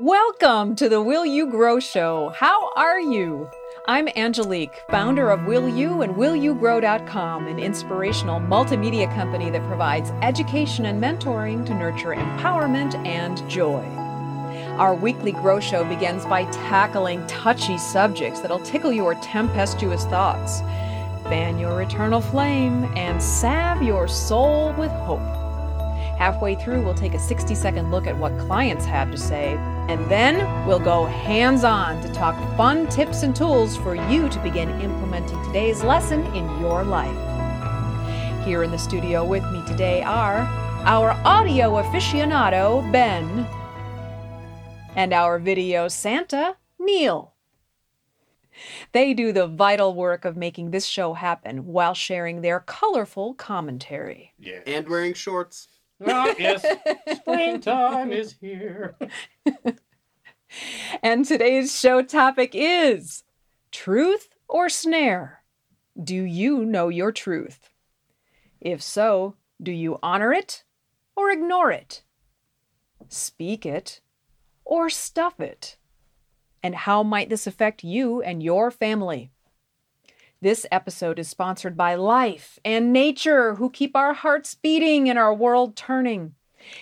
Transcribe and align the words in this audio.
Welcome 0.00 0.76
to 0.76 0.88
the 0.88 1.02
Will 1.02 1.26
You 1.26 1.46
Grow 1.46 1.78
Show. 1.78 2.30
How 2.30 2.70
are 2.74 2.98
you? 2.98 3.50
I'm 3.84 4.08
Angelique, 4.16 4.80
founder 4.88 5.28
of 5.28 5.44
Will 5.44 5.68
You 5.68 6.00
and 6.00 6.14
WillYouGrow.com, 6.14 7.46
an 7.46 7.58
inspirational 7.58 8.40
multimedia 8.40 9.14
company 9.14 9.50
that 9.50 9.60
provides 9.68 10.08
education 10.22 10.86
and 10.86 11.02
mentoring 11.02 11.66
to 11.66 11.74
nurture 11.74 12.14
empowerment 12.14 12.94
and 13.06 13.46
joy. 13.50 13.82
Our 14.78 14.94
weekly 14.94 15.32
Grow 15.32 15.60
Show 15.60 15.84
begins 15.84 16.24
by 16.24 16.44
tackling 16.44 17.26
touchy 17.26 17.76
subjects 17.76 18.40
that'll 18.40 18.60
tickle 18.60 18.94
your 18.94 19.16
tempestuous 19.16 20.06
thoughts, 20.06 20.60
fan 21.28 21.58
your 21.58 21.82
eternal 21.82 22.22
flame, 22.22 22.84
and 22.96 23.22
salve 23.22 23.82
your 23.82 24.08
soul 24.08 24.72
with 24.78 24.92
hope. 24.92 25.20
Halfway 26.16 26.54
through, 26.54 26.84
we'll 26.84 26.94
take 26.94 27.14
a 27.14 27.18
60 27.18 27.54
second 27.54 27.90
look 27.90 28.06
at 28.06 28.16
what 28.16 28.38
clients 28.40 28.84
have 28.84 29.10
to 29.10 29.16
say, 29.16 29.58
and 29.90 30.08
then 30.08 30.36
we'll 30.68 30.78
go 30.78 31.04
hands 31.04 31.64
on 31.64 32.00
to 32.00 32.08
talk 32.12 32.36
fun 32.56 32.86
tips 32.86 33.24
and 33.24 33.34
tools 33.34 33.76
for 33.76 33.96
you 34.08 34.28
to 34.28 34.38
begin 34.38 34.70
implementing 34.80 35.42
today's 35.46 35.82
lesson 35.82 36.24
in 36.26 36.44
your 36.60 36.84
life. 36.84 37.10
Here 38.46 38.62
in 38.62 38.70
the 38.70 38.78
studio 38.78 39.24
with 39.24 39.42
me 39.50 39.66
today 39.66 40.00
are 40.02 40.42
our 40.84 41.10
audio 41.24 41.72
aficionado, 41.72 42.88
Ben, 42.92 43.44
and 44.94 45.12
our 45.12 45.40
video 45.40 45.88
Santa, 45.88 46.56
Neil. 46.78 47.34
They 48.92 49.12
do 49.12 49.32
the 49.32 49.48
vital 49.48 49.92
work 49.92 50.24
of 50.24 50.36
making 50.36 50.70
this 50.70 50.86
show 50.86 51.14
happen 51.14 51.66
while 51.66 51.94
sharing 51.94 52.42
their 52.42 52.60
colorful 52.60 53.34
commentary. 53.34 54.34
Yeah. 54.38 54.60
and 54.68 54.88
wearing 54.88 55.14
shorts. 55.14 55.66
Oh, 56.06 56.34
yes. 56.38 56.64
Springtime 57.16 58.12
is 58.12 58.36
here. 58.40 58.96
And 61.02 61.24
today's 61.24 61.78
show 61.78 62.02
topic 62.02 62.50
is 62.54 63.22
Truth 63.70 64.30
or 64.48 64.68
Snare? 64.68 65.44
Do 66.02 66.16
you 66.16 66.64
know 66.64 66.88
your 66.88 67.12
truth? 67.12 67.70
If 68.60 68.82
so, 68.82 69.36
do 69.62 69.70
you 69.70 69.98
honor 70.02 70.32
it 70.32 70.64
or 71.14 71.30
ignore 71.30 71.70
it? 71.70 72.02
Speak 73.08 73.64
it 73.64 74.00
or 74.64 74.90
stuff 74.90 75.38
it? 75.38 75.76
And 76.62 76.74
how 76.74 77.02
might 77.02 77.30
this 77.30 77.46
affect 77.46 77.84
you 77.84 78.20
and 78.20 78.42
your 78.42 78.70
family? 78.70 79.30
This 80.42 80.64
episode 80.72 81.18
is 81.18 81.28
sponsored 81.28 81.76
by 81.76 81.96
Life 81.96 82.58
and 82.64 82.94
Nature, 82.94 83.56
who 83.56 83.68
keep 83.68 83.94
our 83.94 84.14
hearts 84.14 84.54
beating 84.54 85.10
and 85.10 85.18
our 85.18 85.34
world 85.34 85.76
turning 85.76 86.34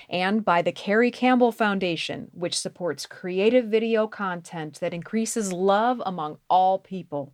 and 0.08 0.44
by 0.44 0.62
the 0.62 0.70
Carrie 0.70 1.10
Campbell 1.10 1.50
Foundation, 1.50 2.28
which 2.32 2.56
supports 2.56 3.04
creative 3.04 3.64
video 3.66 4.06
content 4.06 4.78
that 4.78 4.94
increases 4.94 5.52
love 5.52 6.00
among 6.06 6.38
all 6.48 6.78
people. 6.78 7.32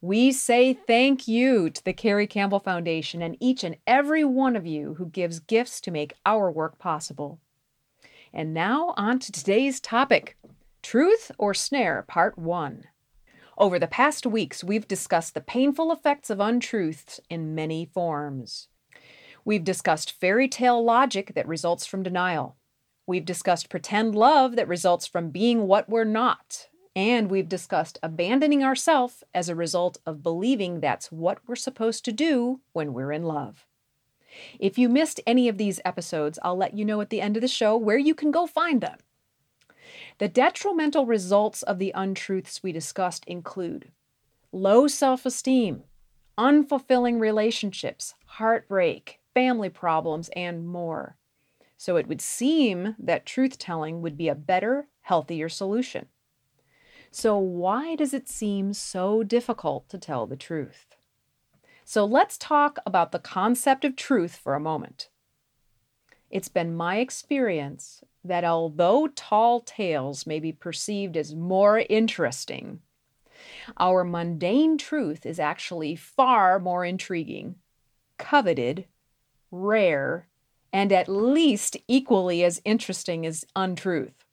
We 0.00 0.32
say 0.32 0.74
thank 0.74 1.28
you 1.28 1.70
to 1.70 1.84
the 1.84 1.92
Carrie 1.92 2.26
Campbell 2.26 2.58
Foundation 2.58 3.22
and 3.22 3.36
each 3.38 3.62
and 3.62 3.76
every 3.86 4.24
one 4.24 4.56
of 4.56 4.66
you 4.66 4.94
who 4.94 5.06
gives 5.06 5.38
gifts 5.38 5.80
to 5.82 5.92
make 5.92 6.14
our 6.26 6.50
work 6.50 6.80
possible. 6.80 7.38
And 8.32 8.54
now 8.54 8.92
on 8.96 9.20
to 9.20 9.30
today's 9.30 9.78
topic 9.78 10.36
Truth 10.82 11.30
or 11.38 11.54
Snare, 11.54 12.02
Part 12.08 12.36
1. 12.36 12.88
Over 13.56 13.78
the 13.78 13.86
past 13.86 14.26
weeks, 14.26 14.64
we've 14.64 14.88
discussed 14.88 15.34
the 15.34 15.40
painful 15.40 15.92
effects 15.92 16.28
of 16.28 16.40
untruths 16.40 17.20
in 17.30 17.54
many 17.54 17.84
forms. 17.84 18.68
We've 19.44 19.62
discussed 19.62 20.10
fairy 20.10 20.48
tale 20.48 20.82
logic 20.82 21.34
that 21.34 21.46
results 21.46 21.86
from 21.86 22.02
denial. 22.02 22.56
We've 23.06 23.24
discussed 23.24 23.68
pretend 23.68 24.14
love 24.14 24.56
that 24.56 24.66
results 24.66 25.06
from 25.06 25.30
being 25.30 25.66
what 25.68 25.88
we're 25.88 26.04
not. 26.04 26.68
And 26.96 27.30
we've 27.30 27.48
discussed 27.48 27.98
abandoning 28.02 28.64
ourselves 28.64 29.22
as 29.34 29.48
a 29.48 29.54
result 29.54 29.98
of 30.06 30.22
believing 30.22 30.80
that's 30.80 31.12
what 31.12 31.38
we're 31.46 31.56
supposed 31.56 32.04
to 32.06 32.12
do 32.12 32.60
when 32.72 32.92
we're 32.92 33.12
in 33.12 33.24
love. 33.24 33.66
If 34.58 34.78
you 34.78 34.88
missed 34.88 35.20
any 35.26 35.48
of 35.48 35.58
these 35.58 35.80
episodes, 35.84 36.38
I'll 36.42 36.56
let 36.56 36.76
you 36.76 36.84
know 36.84 37.00
at 37.00 37.10
the 37.10 37.20
end 37.20 37.36
of 37.36 37.40
the 37.40 37.48
show 37.48 37.76
where 37.76 37.98
you 37.98 38.14
can 38.14 38.30
go 38.30 38.46
find 38.46 38.80
them. 38.80 38.98
The 40.18 40.28
detrimental 40.28 41.06
results 41.06 41.62
of 41.62 41.78
the 41.78 41.92
untruths 41.94 42.62
we 42.62 42.72
discussed 42.72 43.24
include 43.26 43.90
low 44.52 44.86
self 44.86 45.26
esteem, 45.26 45.82
unfulfilling 46.38 47.18
relationships, 47.18 48.14
heartbreak, 48.26 49.20
family 49.34 49.68
problems, 49.68 50.30
and 50.36 50.66
more. 50.66 51.16
So 51.76 51.96
it 51.96 52.06
would 52.06 52.20
seem 52.20 52.94
that 52.98 53.26
truth 53.26 53.58
telling 53.58 54.00
would 54.00 54.16
be 54.16 54.28
a 54.28 54.34
better, 54.34 54.88
healthier 55.02 55.48
solution. 55.48 56.06
So, 57.10 57.38
why 57.38 57.94
does 57.94 58.12
it 58.12 58.28
seem 58.28 58.72
so 58.72 59.22
difficult 59.22 59.88
to 59.90 59.98
tell 59.98 60.26
the 60.26 60.36
truth? 60.36 60.96
So, 61.84 62.04
let's 62.04 62.36
talk 62.36 62.78
about 62.84 63.12
the 63.12 63.20
concept 63.20 63.84
of 63.84 63.94
truth 63.94 64.34
for 64.36 64.54
a 64.54 64.60
moment. 64.60 65.10
It's 66.34 66.48
been 66.48 66.74
my 66.74 66.96
experience 66.96 68.02
that 68.24 68.42
although 68.42 69.06
tall 69.06 69.60
tales 69.60 70.26
may 70.26 70.40
be 70.40 70.50
perceived 70.50 71.16
as 71.16 71.32
more 71.32 71.78
interesting, 71.88 72.80
our 73.78 74.02
mundane 74.02 74.76
truth 74.76 75.26
is 75.26 75.38
actually 75.38 75.94
far 75.94 76.58
more 76.58 76.84
intriguing, 76.84 77.54
coveted, 78.18 78.86
rare, 79.52 80.26
and 80.72 80.90
at 80.90 81.08
least 81.08 81.76
equally 81.86 82.42
as 82.42 82.60
interesting 82.64 83.24
as 83.24 83.44
untruth. 83.54 84.24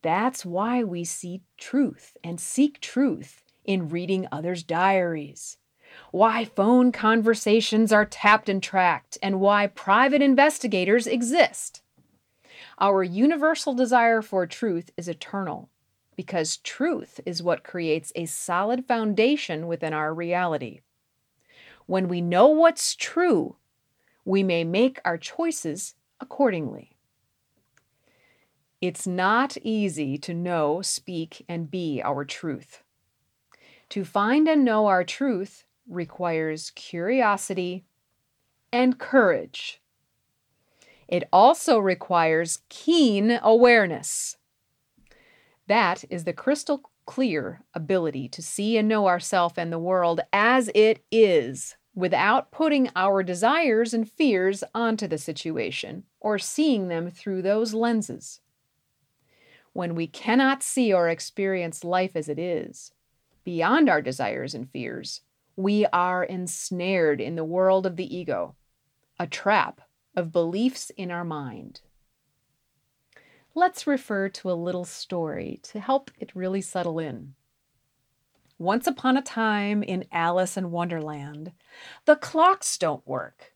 That's 0.00 0.46
why 0.46 0.82
we 0.82 1.04
see 1.04 1.42
truth 1.58 2.16
and 2.24 2.40
seek 2.40 2.80
truth 2.80 3.42
in 3.66 3.90
reading 3.90 4.26
others' 4.32 4.62
diaries. 4.62 5.58
Why 6.10 6.44
phone 6.44 6.92
conversations 6.92 7.92
are 7.92 8.04
tapped 8.04 8.48
and 8.48 8.62
tracked, 8.62 9.18
and 9.22 9.40
why 9.40 9.66
private 9.66 10.22
investigators 10.22 11.06
exist. 11.06 11.82
Our 12.78 13.02
universal 13.02 13.74
desire 13.74 14.22
for 14.22 14.46
truth 14.46 14.90
is 14.96 15.08
eternal 15.08 15.70
because 16.16 16.56
truth 16.58 17.20
is 17.26 17.42
what 17.42 17.62
creates 17.62 18.12
a 18.16 18.26
solid 18.26 18.86
foundation 18.86 19.66
within 19.66 19.92
our 19.92 20.14
reality. 20.14 20.80
When 21.86 22.08
we 22.08 22.20
know 22.20 22.48
what's 22.48 22.96
true, 22.96 23.56
we 24.24 24.42
may 24.42 24.64
make 24.64 24.98
our 25.04 25.18
choices 25.18 25.94
accordingly. 26.20 26.96
It's 28.80 29.06
not 29.06 29.56
easy 29.62 30.18
to 30.18 30.34
know, 30.34 30.82
speak, 30.82 31.44
and 31.48 31.70
be 31.70 32.02
our 32.02 32.24
truth. 32.24 32.82
To 33.90 34.04
find 34.04 34.48
and 34.48 34.64
know 34.64 34.86
our 34.86 35.04
truth 35.04 35.65
requires 35.88 36.70
curiosity 36.70 37.84
and 38.72 38.98
courage. 38.98 39.80
It 41.08 41.28
also 41.32 41.78
requires 41.78 42.60
keen 42.68 43.38
awareness. 43.42 44.36
That 45.68 46.04
is 46.10 46.24
the 46.24 46.32
crystal 46.32 46.90
clear 47.06 47.62
ability 47.74 48.28
to 48.28 48.42
see 48.42 48.76
and 48.76 48.88
know 48.88 49.06
ourself 49.06 49.56
and 49.56 49.72
the 49.72 49.78
world 49.78 50.20
as 50.32 50.70
it 50.74 51.04
is 51.10 51.76
without 51.94 52.50
putting 52.50 52.90
our 52.94 53.22
desires 53.22 53.94
and 53.94 54.10
fears 54.10 54.62
onto 54.74 55.06
the 55.06 55.18
situation 55.18 56.04
or 56.20 56.38
seeing 56.38 56.88
them 56.88 57.10
through 57.10 57.42
those 57.42 57.72
lenses. 57.72 58.40
When 59.72 59.94
we 59.94 60.06
cannot 60.06 60.62
see 60.62 60.92
or 60.92 61.08
experience 61.08 61.84
life 61.84 62.16
as 62.16 62.28
it 62.28 62.38
is, 62.38 62.92
beyond 63.44 63.88
our 63.88 64.02
desires 64.02 64.54
and 64.54 64.68
fears, 64.68 65.22
we 65.56 65.86
are 65.86 66.22
ensnared 66.22 67.18
in 67.20 67.34
the 67.34 67.44
world 67.44 67.86
of 67.86 67.96
the 67.96 68.16
ego, 68.16 68.54
a 69.18 69.26
trap 69.26 69.80
of 70.14 70.30
beliefs 70.30 70.90
in 70.90 71.10
our 71.10 71.24
mind. 71.24 71.80
Let's 73.54 73.86
refer 73.86 74.28
to 74.28 74.50
a 74.50 74.52
little 74.52 74.84
story 74.84 75.58
to 75.62 75.80
help 75.80 76.10
it 76.18 76.36
really 76.36 76.60
settle 76.60 76.98
in. 76.98 77.34
Once 78.58 78.86
upon 78.86 79.16
a 79.16 79.22
time 79.22 79.82
in 79.82 80.04
Alice 80.12 80.58
in 80.58 80.70
Wonderland, 80.70 81.52
the 82.04 82.16
clocks 82.16 82.76
don't 82.76 83.06
work. 83.06 83.54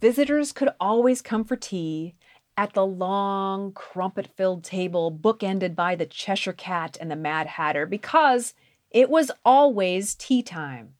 Visitors 0.00 0.52
could 0.52 0.70
always 0.78 1.22
come 1.22 1.44
for 1.44 1.56
tea 1.56 2.14
at 2.58 2.74
the 2.74 2.84
long, 2.84 3.72
crumpet 3.72 4.28
filled 4.36 4.64
table 4.64 5.10
bookended 5.10 5.74
by 5.74 5.94
the 5.94 6.04
Cheshire 6.04 6.52
Cat 6.52 6.98
and 7.00 7.10
the 7.10 7.16
Mad 7.16 7.46
Hatter 7.46 7.86
because 7.86 8.52
it 8.90 9.08
was 9.08 9.30
always 9.46 10.14
tea 10.14 10.42
time. 10.42 10.94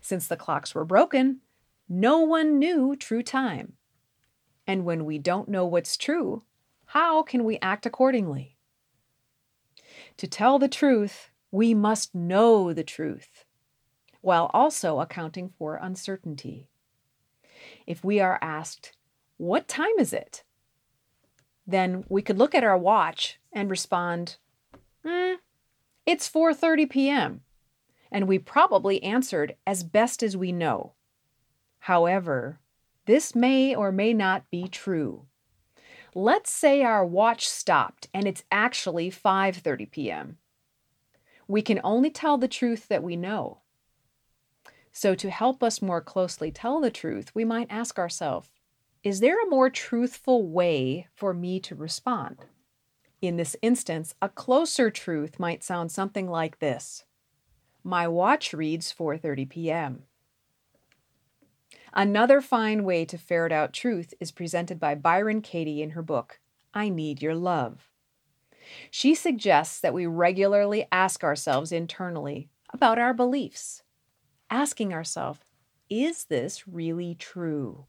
Since 0.00 0.28
the 0.28 0.36
clocks 0.36 0.74
were 0.74 0.84
broken, 0.84 1.40
no 1.88 2.20
one 2.20 2.58
knew 2.58 2.96
true 2.96 3.22
time. 3.22 3.74
And 4.66 4.84
when 4.84 5.04
we 5.04 5.18
don't 5.18 5.48
know 5.48 5.66
what's 5.66 5.96
true, 5.96 6.44
how 6.86 7.22
can 7.22 7.44
we 7.44 7.58
act 7.60 7.86
accordingly? 7.86 8.56
To 10.16 10.26
tell 10.26 10.58
the 10.58 10.68
truth, 10.68 11.30
we 11.50 11.74
must 11.74 12.14
know 12.14 12.72
the 12.72 12.84
truth, 12.84 13.44
while 14.20 14.50
also 14.52 15.00
accounting 15.00 15.50
for 15.58 15.76
uncertainty. 15.76 16.68
If 17.86 18.02
we 18.02 18.20
are 18.20 18.38
asked, 18.42 18.96
What 19.36 19.68
time 19.68 19.98
is 19.98 20.12
it? 20.12 20.44
then 21.66 22.04
we 22.08 22.22
could 22.22 22.38
look 22.38 22.54
at 22.54 22.64
our 22.64 22.76
watch 22.76 23.38
and 23.52 23.70
respond, 23.70 24.36
mm, 25.04 25.36
"It's 26.04 26.28
4:30 26.28 26.86
p.m." 26.86 27.43
And 28.14 28.28
we 28.28 28.38
probably 28.38 29.02
answered 29.02 29.56
as 29.66 29.82
best 29.82 30.22
as 30.22 30.36
we 30.36 30.52
know. 30.52 30.92
However, 31.80 32.60
this 33.06 33.34
may 33.34 33.74
or 33.74 33.90
may 33.90 34.14
not 34.14 34.48
be 34.50 34.68
true. 34.68 35.26
Let's 36.14 36.52
say 36.52 36.84
our 36.84 37.04
watch 37.04 37.48
stopped 37.48 38.08
and 38.14 38.26
it's 38.28 38.44
actually 38.52 39.10
5:30 39.10 39.90
p.m. 39.90 40.38
We 41.48 41.60
can 41.60 41.80
only 41.82 42.08
tell 42.08 42.38
the 42.38 42.46
truth 42.46 42.86
that 42.86 43.02
we 43.02 43.16
know. 43.16 43.62
So 44.92 45.16
to 45.16 45.28
help 45.28 45.60
us 45.64 45.82
more 45.82 46.00
closely 46.00 46.52
tell 46.52 46.80
the 46.80 46.92
truth, 46.92 47.34
we 47.34 47.44
might 47.44 47.66
ask 47.68 47.98
ourselves, 47.98 48.48
is 49.02 49.18
there 49.18 49.42
a 49.42 49.50
more 49.50 49.68
truthful 49.68 50.46
way 50.46 51.08
for 51.16 51.34
me 51.34 51.58
to 51.60 51.74
respond? 51.74 52.46
In 53.20 53.36
this 53.36 53.56
instance, 53.60 54.14
a 54.22 54.28
closer 54.28 54.88
truth 54.88 55.40
might 55.40 55.64
sound 55.64 55.90
something 55.90 56.28
like 56.28 56.60
this. 56.60 57.04
My 57.84 58.08
watch 58.08 58.54
reads 58.54 58.92
4:30 58.92 59.48
p.m. 59.48 60.02
Another 61.92 62.40
fine 62.40 62.82
way 62.82 63.04
to 63.04 63.18
ferret 63.18 63.52
out 63.52 63.74
truth 63.74 64.14
is 64.18 64.32
presented 64.32 64.80
by 64.80 64.94
Byron 64.94 65.42
Katie 65.42 65.82
in 65.82 65.90
her 65.90 66.02
book, 66.02 66.40
I 66.72 66.88
Need 66.88 67.20
Your 67.20 67.34
Love. 67.34 67.90
She 68.90 69.14
suggests 69.14 69.78
that 69.80 69.92
we 69.92 70.06
regularly 70.06 70.86
ask 70.90 71.22
ourselves 71.22 71.70
internally 71.70 72.48
about 72.72 72.98
our 72.98 73.12
beliefs, 73.12 73.82
asking 74.50 74.94
ourselves, 74.94 75.40
is 75.90 76.24
this 76.24 76.66
really 76.66 77.14
true? 77.14 77.84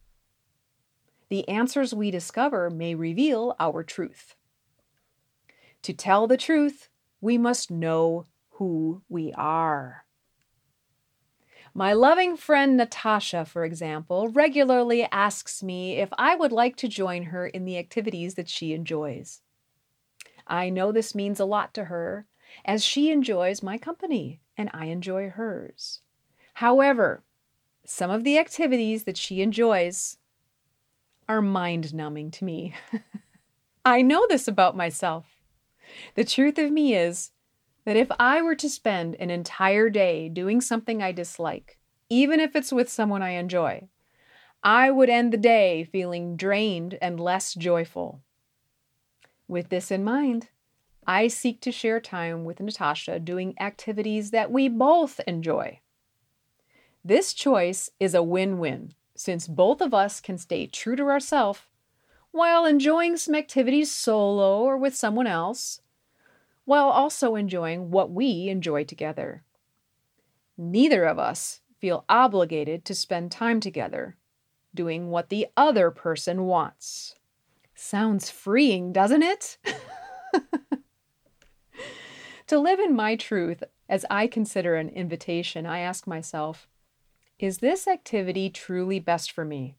The 1.30 1.48
answers 1.48 1.94
we 1.94 2.12
discover 2.12 2.70
may 2.70 2.94
reveal 2.94 3.56
our 3.60 3.82
truth. 3.82 4.36
To 5.84 5.94
tell 5.94 6.28
the 6.28 6.38
truth, 6.38 6.90
we 7.22 7.38
must 7.38 7.72
know 7.72 8.26
who 8.56 9.02
we 9.10 9.34
are. 9.34 10.06
My 11.74 11.92
loving 11.92 12.38
friend 12.38 12.78
Natasha, 12.78 13.44
for 13.44 13.66
example, 13.66 14.30
regularly 14.30 15.04
asks 15.12 15.62
me 15.62 15.98
if 15.98 16.10
I 16.18 16.36
would 16.36 16.54
like 16.54 16.78
to 16.78 16.88
join 16.88 17.24
her 17.24 17.48
in 17.48 17.66
the 17.66 17.78
activities 17.78 18.36
that 18.36 18.48
she 18.48 18.74
enjoys. 18.74 19.42
I 20.48 20.70
know 20.70 20.92
this 20.92 21.14
means 21.14 21.40
a 21.40 21.46
lot 21.46 21.74
to 21.74 21.86
her, 21.86 22.28
as 22.64 22.84
she 22.84 23.12
enjoys 23.12 23.62
my 23.62 23.78
company 23.78 24.40
and 24.56 24.70
I 24.74 24.86
enjoy 24.86 25.30
hers. 25.30 26.00
However, 26.54 27.24
some 27.84 28.10
of 28.10 28.24
the 28.24 28.38
activities 28.38 29.04
that 29.04 29.18
she 29.18 29.42
enjoys 29.42 30.18
are 31.28 31.42
mind 31.42 31.94
numbing 31.94 32.32
to 32.32 32.46
me. 32.46 32.74
I 33.86 34.02
know 34.02 34.26
this 34.30 34.48
about 34.48 34.78
myself. 34.78 35.26
The 36.16 36.24
truth 36.24 36.58
of 36.58 36.72
me 36.72 36.96
is 36.96 37.32
that 37.86 37.96
if 37.96 38.10
I 38.20 38.42
were 38.42 38.56
to 38.56 38.70
spend 38.70 39.16
an 39.16 39.30
entire 39.30 39.90
day 39.90 40.28
doing 40.28 40.60
something 40.60 41.02
I 41.02 41.12
dislike, 41.12 41.78
even 42.10 42.40
if 42.40 42.56
it's 42.56 42.72
with 42.72 42.90
someone 42.90 43.22
I 43.22 43.32
enjoy, 43.32 43.88
I 44.64 44.90
would 44.92 45.10
end 45.10 45.32
the 45.32 45.38
day 45.38 45.84
feeling 45.84 46.36
drained 46.36 46.98
and 47.02 47.20
less 47.20 47.54
joyful. 47.54 48.22
With 49.48 49.70
this 49.70 49.92
in 49.92 50.04
mind, 50.04 50.50
I 51.06 51.28
seek 51.28 51.62
to 51.62 51.72
share 51.72 52.00
time 52.00 52.46
with 52.46 52.60
Natasha 52.60 53.20
doing 53.20 53.54
activities 53.60 54.32
that 54.32 54.52
we 54.52 54.68
both 54.68 55.20
enjoy. 55.28 55.82
This 57.04 57.34
choice 57.34 57.92
is 58.00 58.16
a 58.16 58.24
win 58.24 58.58
win 58.58 58.96
since 59.16 59.48
both 59.48 59.82
of 59.82 59.94
us 59.94 60.20
can 60.20 60.40
stay 60.40 60.66
true 60.66 60.96
to 60.96 61.04
ourselves 61.04 61.62
while 62.32 62.66
enjoying 62.66 63.16
some 63.16 63.36
activities 63.36 63.92
solo 63.92 64.62
or 64.62 64.78
with 64.78 64.96
someone 64.96 65.28
else 65.28 65.80
while 66.66 66.90
also 66.90 67.36
enjoying 67.36 67.92
what 67.92 68.12
we 68.12 68.50
enjoy 68.50 68.84
together. 68.84 69.44
Neither 70.58 71.06
of 71.06 71.20
us 71.20 71.62
feel 71.80 72.06
obligated 72.10 72.84
to 72.86 72.96
spend 72.96 73.32
time 73.32 73.60
together 73.60 74.18
doing 74.74 75.10
what 75.10 75.30
the 75.30 75.48
other 75.56 75.90
person 75.92 76.46
wants. 76.46 77.16
Sounds 77.74 78.30
freeing, 78.30 78.92
doesn't 78.92 79.24
it? 79.24 79.58
to 82.48 82.60
live 82.60 82.80
in 82.80 82.96
my 82.96 83.16
truth 83.16 83.64
as 83.88 84.06
I 84.10 84.28
consider 84.28 84.76
an 84.76 84.90
invitation, 84.90 85.66
I 85.66 85.80
ask 85.80 86.08
myself, 86.08 86.68
is 87.38 87.60
this 87.60 87.88
activity 87.88 88.50
truly 88.50 89.00
best 89.00 89.32
for 89.32 89.46
me? 89.46 89.76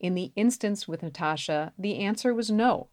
In 0.00 0.14
the 0.14 0.32
instance 0.34 0.88
with 0.88 1.02
Natasha, 1.02 1.72
the 1.78 1.98
answer 1.98 2.34
was 2.34 2.50
no. 2.50 2.88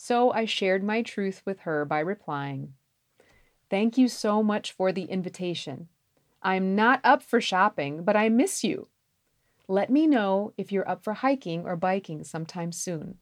So 0.00 0.30
I 0.30 0.44
shared 0.44 0.84
my 0.84 1.02
truth 1.02 1.42
with 1.44 1.60
her 1.60 1.84
by 1.84 1.98
replying, 1.98 2.74
Thank 3.68 3.98
you 3.98 4.06
so 4.06 4.44
much 4.44 4.70
for 4.70 4.92
the 4.92 5.02
invitation. 5.02 5.88
I'm 6.40 6.76
not 6.76 7.00
up 7.02 7.20
for 7.20 7.40
shopping, 7.40 8.04
but 8.04 8.14
I 8.14 8.28
miss 8.28 8.62
you. 8.62 8.86
Let 9.66 9.90
me 9.90 10.06
know 10.06 10.52
if 10.56 10.70
you're 10.70 10.88
up 10.88 11.02
for 11.02 11.14
hiking 11.14 11.66
or 11.66 11.74
biking 11.74 12.22
sometime 12.22 12.70
soon. 12.70 13.18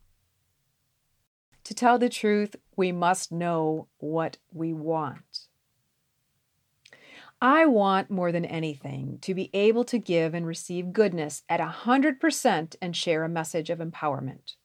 To 1.64 1.75
tell 1.75 1.99
the 1.99 2.11
truth, 2.11 2.56
we 2.76 2.93
must 2.93 3.32
know 3.32 3.88
what 3.96 4.37
we 4.52 4.75
want. 4.75 5.49
I 7.40 7.64
want 7.64 8.11
more 8.11 8.31
than 8.31 8.44
anything 8.44 9.19
to 9.22 9.32
be 9.32 9.49
able 9.55 9.84
to 9.84 9.99
give 9.99 10.34
and 10.34 10.46
receive 10.46 10.93
goodness 10.93 11.43
at 11.49 11.58
a 11.58 11.75
100% 11.84 12.76
and 12.82 12.94
share 12.94 13.25
a 13.25 13.31
message 13.31 13.70
of 13.70 13.79
empowerment. 13.79 14.56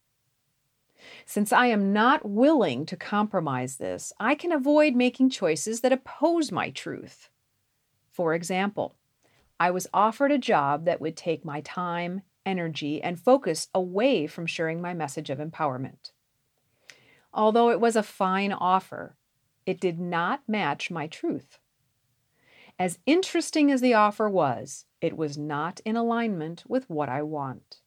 Since 1.26 1.52
I 1.52 1.68
am 1.68 1.94
not 1.94 2.28
willing 2.28 2.86
to 2.86 2.98
compromise 2.98 3.78
this, 3.78 4.14
I 4.20 4.36
can 4.36 4.52
avoid 4.52 4.96
making 4.96 5.30
choices 5.30 5.82
that 5.82 5.92
oppose 5.92 6.52
my 6.52 6.70
truth. 6.70 7.30
For 8.12 8.34
example, 8.34 8.96
I 9.60 9.72
was 9.72 9.88
offered 9.94 10.32
a 10.32 10.38
job 10.38 10.86
that 10.86 11.02
would 11.02 11.16
take 11.16 11.46
my 11.46 11.62
time, 11.62 12.24
energy, 12.46 13.02
and 13.02 13.20
focus 13.20 13.68
away 13.74 14.28
from 14.28 14.48
sharing 14.48 14.82
my 14.82 14.94
message 14.94 15.30
of 15.30 15.40
empowerment. 15.40 16.12
Although 17.34 17.70
it 17.70 17.80
was 17.80 17.96
a 17.96 18.04
fine 18.04 18.52
offer, 18.52 19.16
it 19.66 19.80
did 19.80 20.00
not 20.00 20.42
match 20.48 20.90
my 20.90 21.08
truth. 21.08 21.60
As 22.80 23.00
interesting 23.06 23.72
as 23.72 23.82
the 23.82 23.94
offer 23.94 24.28
was, 24.28 24.86
it 25.02 25.16
was 25.16 25.38
not 25.38 25.80
in 25.86 25.96
alignment 25.96 26.64
with 26.68 26.90
what 26.90 27.10
I 27.10 27.22
want 27.22 27.81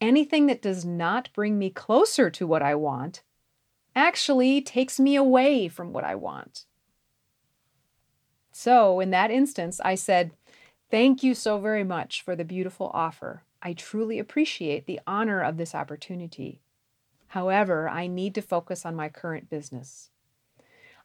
anything 0.00 0.46
that 0.46 0.62
does 0.62 0.84
not 0.84 1.28
bring 1.32 1.58
me 1.58 1.70
closer 1.70 2.30
to 2.30 2.46
what 2.46 2.62
I 2.62 2.74
want 2.74 3.22
actually 3.94 4.60
takes 4.60 5.00
me 5.00 5.16
away 5.16 5.68
from 5.68 5.92
what 5.92 6.04
I 6.04 6.14
want. 6.14 6.66
So, 8.52 9.00
in 9.00 9.10
that 9.10 9.30
instance, 9.30 9.80
I 9.84 9.94
said, 9.94 10.32
Thank 10.90 11.22
you 11.22 11.34
so 11.34 11.58
very 11.58 11.82
much 11.82 12.22
for 12.22 12.36
the 12.36 12.44
beautiful 12.44 12.90
offer. 12.94 13.42
I 13.60 13.72
truly 13.72 14.18
appreciate 14.18 14.86
the 14.86 15.00
honor 15.06 15.42
of 15.42 15.56
this 15.56 15.74
opportunity. 15.74 16.60
However, 17.28 17.88
I 17.88 18.06
need 18.06 18.34
to 18.36 18.42
focus 18.42 18.86
on 18.86 18.94
my 18.94 19.08
current 19.08 19.50
business. 19.50 20.10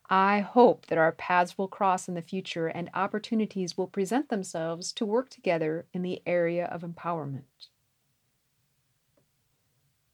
I 0.07 0.41
hope 0.41 0.86
that 0.88 1.00
our 1.00 1.13
paths 1.13 1.57
will 1.57 1.67
cross 1.67 2.07
in 2.07 2.13
the 2.13 2.21
future 2.21 2.67
and 2.67 2.91
opportunities 2.93 3.77
will 3.77 3.88
present 3.88 4.29
themselves 4.29 4.91
to 4.93 5.05
work 5.05 5.29
together 5.29 5.86
in 5.93 6.03
the 6.03 6.21
area 6.27 6.65
of 6.65 6.81
empowerment 6.81 7.69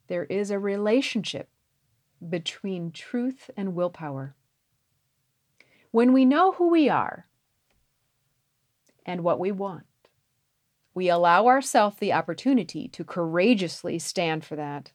there 0.08 0.26
is 0.26 0.52
a 0.52 0.60
relationship 0.60 1.50
between 2.28 2.92
truth 2.92 3.50
and 3.56 3.76
willpower. 3.76 4.36
When 5.92 6.14
we 6.14 6.26
know 6.26 6.54
who 6.54 6.70
we 6.70 6.90
are 6.90 7.28
and 9.06 9.24
what 9.24 9.40
we 9.40 9.52
want, 9.52 9.86
we 10.94 11.10
allow 11.10 11.46
ourselves 11.46 11.98
the 12.00 12.14
opportunity 12.14 12.88
to 12.88 13.04
courageously 13.04 14.00
stand 14.00 14.44
for 14.44 14.56
that. 14.56 14.92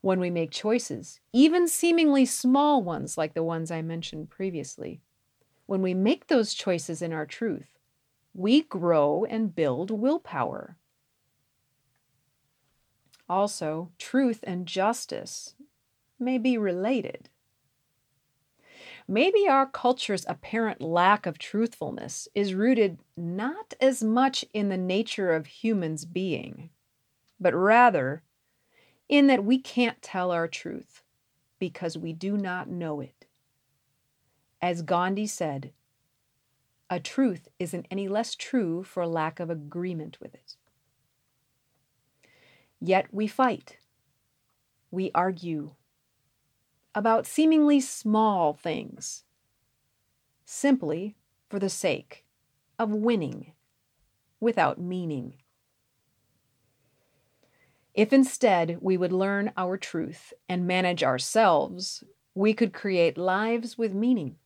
When 0.00 0.20
we 0.20 0.30
make 0.30 0.50
choices, 0.50 1.20
even 1.32 1.68
seemingly 1.68 2.26
small 2.26 2.82
ones 2.82 3.16
like 3.16 3.34
the 3.34 3.42
ones 3.42 3.70
I 3.70 3.82
mentioned 3.82 4.30
previously, 4.30 5.00
when 5.66 5.82
we 5.82 5.94
make 5.94 6.26
those 6.26 6.54
choices 6.54 7.00
in 7.00 7.12
our 7.12 7.26
truth, 7.26 7.78
we 8.34 8.62
grow 8.62 9.24
and 9.24 9.54
build 9.54 9.90
willpower. 9.90 10.76
Also, 13.28 13.90
truth 13.98 14.40
and 14.42 14.66
justice 14.66 15.54
may 16.18 16.38
be 16.38 16.58
related. 16.58 17.28
Maybe 19.06 19.46
our 19.48 19.66
culture's 19.66 20.24
apparent 20.28 20.80
lack 20.80 21.26
of 21.26 21.38
truthfulness 21.38 22.28
is 22.34 22.54
rooted 22.54 22.98
not 23.16 23.74
as 23.80 24.02
much 24.02 24.44
in 24.52 24.68
the 24.68 24.78
nature 24.78 25.32
of 25.32 25.46
humans 25.46 26.04
being, 26.04 26.70
but 27.38 27.54
rather 27.54 28.22
in 29.08 29.26
that 29.26 29.44
we 29.44 29.58
can't 29.58 30.00
tell 30.00 30.30
our 30.30 30.48
truth 30.48 31.02
because 31.58 31.98
we 31.98 32.12
do 32.12 32.36
not 32.36 32.68
know 32.68 33.00
it. 33.00 33.26
As 34.60 34.82
Gandhi 34.82 35.26
said, 35.26 35.72
a 36.88 37.00
truth 37.00 37.48
isn't 37.58 37.86
any 37.90 38.08
less 38.08 38.34
true 38.34 38.82
for 38.82 39.06
lack 39.06 39.40
of 39.40 39.50
agreement 39.50 40.18
with 40.20 40.34
it. 40.34 40.56
Yet 42.86 43.06
we 43.12 43.26
fight. 43.26 43.78
we 44.90 45.10
argue 45.14 45.70
about 46.94 47.26
seemingly 47.26 47.80
small 47.80 48.52
things, 48.52 49.24
simply 50.44 51.16
for 51.48 51.58
the 51.58 51.70
sake 51.70 52.26
of 52.78 52.90
winning 52.90 53.54
without 54.38 54.78
meaning. 54.78 55.32
If 57.94 58.12
instead 58.12 58.76
we 58.82 58.98
would 58.98 59.12
learn 59.12 59.52
our 59.56 59.78
truth 59.78 60.34
and 60.46 60.66
manage 60.66 61.02
ourselves, 61.02 62.04
we 62.34 62.52
could 62.52 62.74
create 62.74 63.16
lives 63.16 63.78
with 63.78 63.94
meaning. 63.94 64.36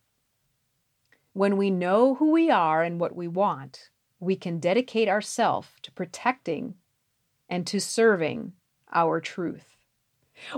When 1.33 1.57
we 1.57 1.69
know 1.69 2.15
who 2.15 2.31
we 2.31 2.49
are 2.49 2.83
and 2.83 3.01
what 3.01 3.17
we 3.17 3.27
want, 3.27 3.89
we 4.17 4.37
can 4.37 4.61
dedicate 4.61 5.09
ourselves 5.09 5.67
to 5.81 5.91
protecting 5.91 6.75
and 7.49 7.65
to 7.67 7.81
serving 7.81 8.53
our 8.93 9.19
truth. 9.19 9.75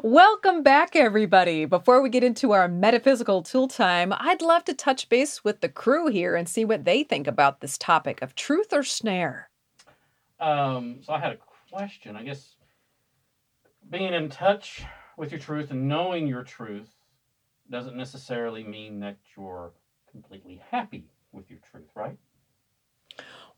Welcome 0.04 0.62
back, 0.62 0.96
everybody. 0.96 1.66
Before 1.66 2.02
we 2.02 2.10
get 2.10 2.24
into 2.24 2.52
our 2.52 2.68
metaphysical 2.68 3.42
tool 3.42 3.68
time, 3.68 4.14
I'd 4.16 4.42
love 4.42 4.64
to 4.66 4.74
touch 4.74 5.10
base 5.10 5.44
with 5.44 5.62
the 5.62 5.70
crew 5.70 6.08
here 6.08 6.36
and 6.36 6.48
see 6.48 6.66
what 6.66 6.86
they 6.86 7.04
think 7.04 7.26
about 7.26 7.62
this 7.62 7.78
topic 7.78 8.22
of 8.22 8.36
truth 8.36 8.74
or 8.74 8.84
snare. 8.84 9.50
Um, 10.40 11.00
so 11.02 11.14
I 11.14 11.20
had 11.20 11.32
a 11.32 11.38
question. 11.72 12.16
I 12.16 12.24
guess 12.24 12.56
being 13.90 14.14
in 14.14 14.30
touch 14.30 14.84
with 15.18 15.32
your 15.32 15.40
truth 15.40 15.72
and 15.72 15.88
knowing 15.88 16.28
your 16.28 16.44
truth 16.44 16.90
doesn't 17.70 17.96
necessarily 17.96 18.64
mean 18.64 19.00
that 19.00 19.18
you're 19.36 19.72
completely 20.12 20.62
happy 20.70 21.06
with 21.32 21.50
your 21.50 21.60
truth, 21.72 21.90
right? 21.96 22.18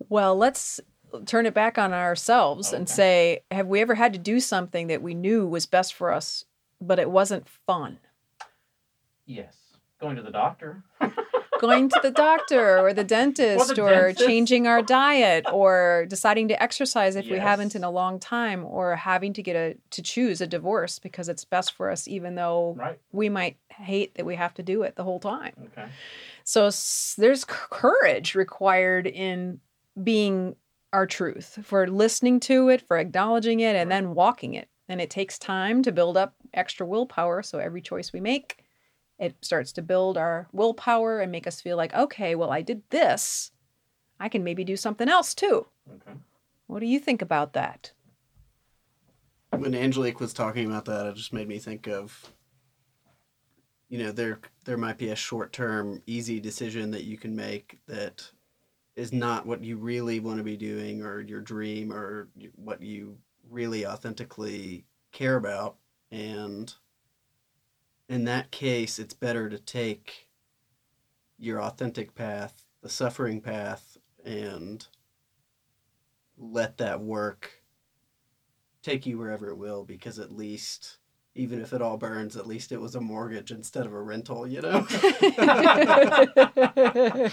Well, 0.09 0.35
let's 0.35 0.79
turn 1.25 1.46
it 1.46 1.53
back 1.53 1.77
on 1.77 1.93
ourselves 1.93 2.74
oh, 2.74 2.77
and 2.77 2.89
say, 2.89 3.43
have 3.51 3.67
we 3.67 3.82
ever 3.82 3.96
had 3.96 4.13
to 4.13 4.20
do 4.20 4.39
something 4.39 4.88
that 4.88 5.01
we 5.01 5.13
knew 5.13 5.46
was 5.48 5.65
best 5.65 5.93
for 5.93 6.12
us, 6.12 6.46
but 6.82 7.00
it 7.00 7.10
wasn't 7.10 7.48
fun? 7.67 8.00
Yes. 9.25 9.55
Going 10.00 10.15
to 10.17 10.22
the 10.22 10.32
doctor. 10.32 10.84
Going 11.62 11.88
to 11.88 12.00
the 12.03 12.12
doctor 12.12 12.79
or 12.79 12.91
the 12.93 13.05
dentist 13.05 13.77
or, 13.79 13.89
dentist. 14.08 14.25
changing 14.27 14.67
our 14.67 14.82
diet 14.82 15.46
or 15.50 16.05
deciding 16.10 16.50
to 16.50 16.62
exercise 16.62 17.15
if 17.15 17.29
we 17.29 17.38
haven't 17.38 17.74
in 17.74 17.86
a 17.86 17.89
long 17.91 18.20
time 18.20 18.65
or 18.65 18.98
having 18.98 19.32
to 19.34 19.41
get 19.41 19.55
a 19.55 19.77
to 19.91 20.01
choose 20.01 20.41
a 20.41 20.48
divorce 20.48 21.00
because 21.00 21.29
it's 21.29 21.46
best 21.46 21.72
for 21.72 21.89
us 21.89 22.05
even 22.05 22.36
though 22.36 22.75
Right. 22.77 23.00
we 23.13 23.29
might 23.29 23.55
hate 23.70 24.15
that 24.15 24.25
we 24.25 24.36
have 24.36 24.53
to 24.55 24.63
do 24.63 24.82
it 24.84 24.98
the 24.98 25.05
whole 25.05 25.22
time. 25.22 25.53
Okay. 25.67 25.88
So 26.43 26.65
s- 26.65 27.15
there's 27.17 27.46
courage 27.48 28.36
required 28.36 29.08
in 29.08 29.62
being 30.03 30.58
our 30.93 31.05
truth, 31.05 31.59
for 31.63 31.88
listening 31.88 32.39
to 32.41 32.69
it, 32.69 32.81
for 32.81 32.97
acknowledging 32.97 33.59
it, 33.59 33.75
and 33.75 33.91
then 33.91 34.13
walking 34.13 34.53
it. 34.53 34.69
And 34.88 35.01
it 35.01 35.09
takes 35.09 35.38
time 35.38 35.83
to 35.83 35.91
build 35.91 36.15
up 36.15 36.35
extra 36.53 36.85
willpower. 36.85 37.41
So 37.43 37.59
every 37.59 37.81
choice 37.81 38.13
we 38.13 38.21
make, 38.21 38.63
it 39.19 39.35
starts 39.41 39.71
to 39.73 39.81
build 39.81 40.17
our 40.17 40.47
willpower 40.51 41.19
and 41.19 41.31
make 41.31 41.47
us 41.47 41.59
feel 41.59 41.77
like, 41.77 41.93
okay, 41.93 42.35
well, 42.35 42.51
I 42.51 42.62
did 42.62 42.83
this. 42.89 43.51
I 44.19 44.29
can 44.29 44.43
maybe 44.43 44.63
do 44.63 44.77
something 44.77 45.09
else 45.09 45.33
too. 45.33 45.65
Okay. 45.89 46.17
What 46.67 46.79
do 46.79 46.85
you 46.85 47.00
think 47.00 47.21
about 47.21 47.53
that? 47.53 47.91
when 49.59 49.75
Angelique 49.75 50.19
was 50.19 50.33
talking 50.33 50.65
about 50.65 50.85
that, 50.85 51.07
it 51.07 51.15
just 51.15 51.33
made 51.33 51.47
me 51.47 51.59
think 51.59 51.88
of, 51.88 52.31
you 53.89 54.00
know, 54.00 54.12
there 54.12 54.39
there 54.65 54.77
might 54.77 54.97
be 54.97 55.09
a 55.09 55.15
short 55.15 55.53
term 55.53 56.01
easy 56.07 56.39
decision 56.39 56.91
that 56.91 57.03
you 57.03 57.17
can 57.17 57.35
make 57.35 57.79
that 57.88 58.29
is 58.95 59.12
not 59.12 59.45
what 59.45 59.63
you 59.63 59.77
really 59.77 60.19
want 60.19 60.38
to 60.38 60.43
be 60.43 60.57
doing 60.57 61.01
or 61.01 61.19
your 61.21 61.41
dream 61.41 61.91
or 61.91 62.29
what 62.55 62.81
you 62.81 63.17
really 63.50 63.85
authentically 63.85 64.85
care 65.12 65.35
about, 65.35 65.77
and 66.12 66.73
in 68.09 68.25
that 68.25 68.51
case, 68.51 69.00
it's 69.00 69.13
better 69.13 69.50
to 69.50 69.57
take 69.57 70.27
your 71.39 71.62
authentic 71.62 72.13
path, 72.13 72.65
the 72.81 72.89
suffering 72.89 73.41
path, 73.41 73.97
and 74.23 74.88
let 76.38 76.77
that 76.77 77.01
work 77.01 77.63
take 78.81 79.05
you 79.05 79.17
wherever 79.17 79.50
it 79.50 79.57
will 79.57 79.83
because 79.83 80.19
at 80.19 80.31
least 80.31 80.97
even 81.35 81.59
if 81.61 81.73
it 81.73 81.81
all 81.81 81.97
burns 81.97 82.37
at 82.37 82.47
least 82.47 82.71
it 82.71 82.79
was 82.79 82.95
a 82.95 83.01
mortgage 83.01 83.51
instead 83.51 83.85
of 83.85 83.93
a 83.93 84.01
rental 84.01 84.47
you 84.47 84.61
know 84.61 84.85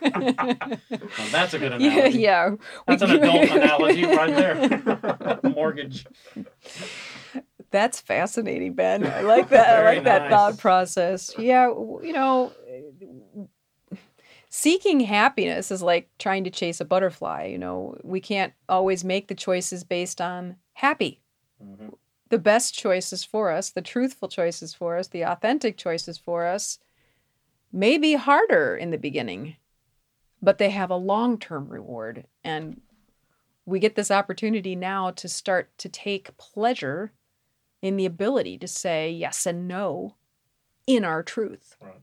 Well, 0.00 1.28
that's 1.32 1.54
a 1.54 1.58
good 1.58 1.72
analogy. 1.72 2.18
yeah. 2.18 2.54
That's 2.86 3.02
an 3.02 3.10
adult 3.10 3.50
analogy 3.50 4.04
right 4.04 4.34
there. 4.34 5.40
Mortgage. 5.54 6.06
That's 7.70 8.00
fascinating, 8.00 8.74
Ben. 8.74 9.06
I 9.06 9.20
like 9.22 9.48
that. 9.50 9.68
I 9.78 9.82
Very 9.82 9.94
like 9.96 10.04
that 10.04 10.30
thought 10.30 10.58
process. 10.58 11.32
Yeah, 11.38 11.68
you 11.68 12.12
know, 12.12 12.52
seeking 14.48 15.00
happiness 15.00 15.70
is 15.70 15.82
like 15.82 16.08
trying 16.18 16.44
to 16.44 16.50
chase 16.50 16.80
a 16.80 16.84
butterfly. 16.84 17.46
You 17.46 17.58
know, 17.58 17.96
we 18.02 18.20
can't 18.20 18.52
always 18.68 19.04
make 19.04 19.28
the 19.28 19.34
choices 19.34 19.84
based 19.84 20.20
on 20.20 20.56
happy. 20.74 21.20
Mhm. 21.62 21.94
The 22.30 22.38
best 22.38 22.74
choices 22.74 23.24
for 23.24 23.50
us, 23.50 23.70
the 23.70 23.82
truthful 23.82 24.28
choices 24.28 24.72
for 24.72 24.96
us, 24.96 25.08
the 25.08 25.22
authentic 25.22 25.76
choices 25.76 26.16
for 26.16 26.46
us 26.46 26.78
may 27.72 27.98
be 27.98 28.14
harder 28.14 28.76
in 28.76 28.90
the 28.90 28.98
beginning, 28.98 29.56
but 30.40 30.58
they 30.58 30.70
have 30.70 30.90
a 30.90 30.96
long 30.96 31.38
term 31.38 31.68
reward. 31.68 32.26
And 32.44 32.80
we 33.66 33.78
get 33.80 33.94
this 33.96 34.10
opportunity 34.10 34.74
now 34.74 35.10
to 35.10 35.28
start 35.28 35.76
to 35.78 35.88
take 35.88 36.36
pleasure 36.38 37.12
in 37.82 37.96
the 37.96 38.06
ability 38.06 38.58
to 38.58 38.68
say 38.68 39.10
yes 39.10 39.44
and 39.46 39.66
no 39.66 40.14
in 40.86 41.04
our 41.04 41.22
truth, 41.22 41.76
Right. 41.80 42.00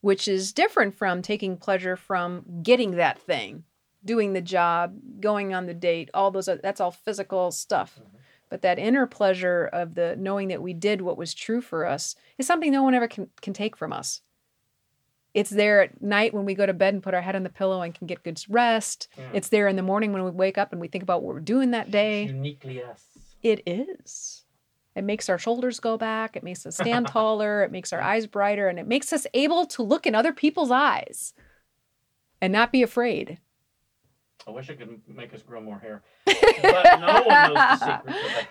which 0.00 0.28
is 0.28 0.52
different 0.52 0.94
from 0.96 1.20
taking 1.22 1.56
pleasure 1.56 1.96
from 1.96 2.62
getting 2.62 2.92
that 2.92 3.18
thing, 3.18 3.64
doing 4.04 4.34
the 4.34 4.40
job, 4.40 5.20
going 5.20 5.54
on 5.54 5.66
the 5.66 5.74
date, 5.74 6.10
all 6.14 6.30
those, 6.30 6.46
that's 6.46 6.80
all 6.80 6.90
physical 6.90 7.50
stuff. 7.50 8.00
Mhm. 8.00 8.13
But 8.54 8.62
that 8.62 8.78
inner 8.78 9.04
pleasure 9.08 9.68
of 9.72 9.96
the 9.96 10.14
knowing 10.16 10.46
that 10.46 10.62
we 10.62 10.74
did 10.74 11.00
what 11.00 11.18
was 11.18 11.34
true 11.34 11.60
for 11.60 11.84
us 11.84 12.14
is 12.38 12.46
something 12.46 12.70
no 12.70 12.84
one 12.84 12.94
ever 12.94 13.08
can, 13.08 13.28
can 13.42 13.52
take 13.52 13.76
from 13.76 13.92
us. 13.92 14.20
It's 15.34 15.50
there 15.50 15.82
at 15.82 16.00
night 16.00 16.32
when 16.32 16.44
we 16.44 16.54
go 16.54 16.64
to 16.64 16.72
bed 16.72 16.94
and 16.94 17.02
put 17.02 17.14
our 17.14 17.20
head 17.20 17.34
on 17.34 17.42
the 17.42 17.48
pillow 17.48 17.82
and 17.82 17.92
can 17.92 18.06
get 18.06 18.22
good 18.22 18.40
rest. 18.48 19.08
Yeah. 19.18 19.30
It's 19.32 19.48
there 19.48 19.66
in 19.66 19.74
the 19.74 19.82
morning 19.82 20.12
when 20.12 20.22
we 20.22 20.30
wake 20.30 20.56
up 20.56 20.70
and 20.70 20.80
we 20.80 20.86
think 20.86 21.02
about 21.02 21.24
what 21.24 21.34
we're 21.34 21.40
doing 21.40 21.72
that 21.72 21.90
day. 21.90 22.26
Uniquely 22.26 22.80
us. 22.80 23.02
It 23.42 23.60
is. 23.66 24.44
It 24.94 25.02
makes 25.02 25.28
our 25.28 25.36
shoulders 25.36 25.80
go 25.80 25.98
back. 25.98 26.36
It 26.36 26.44
makes 26.44 26.64
us 26.64 26.76
stand 26.76 27.08
taller. 27.08 27.64
It 27.64 27.72
makes 27.72 27.92
our 27.92 28.00
eyes 28.00 28.28
brighter. 28.28 28.68
And 28.68 28.78
it 28.78 28.86
makes 28.86 29.12
us 29.12 29.26
able 29.34 29.66
to 29.66 29.82
look 29.82 30.06
in 30.06 30.14
other 30.14 30.32
people's 30.32 30.70
eyes 30.70 31.34
and 32.40 32.52
not 32.52 32.70
be 32.70 32.84
afraid. 32.84 33.40
I 34.46 34.50
wish 34.50 34.68
I 34.68 34.74
could 34.74 35.00
make 35.08 35.32
us 35.32 35.42
grow 35.42 35.60
more 35.60 35.78
hair. 35.78 36.02
But 36.62 37.00
no 37.00 37.22
one 37.22 37.54
knows 37.54 37.56
the 37.56 37.76
secret 37.76 38.06